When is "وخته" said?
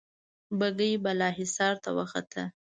1.97-2.43